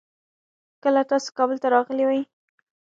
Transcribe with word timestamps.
کله 0.83 1.01
تاسو 1.11 1.29
کابل 1.37 1.57
ته 1.63 1.67
راغلې 1.75 2.05
وي؟ 2.09 2.21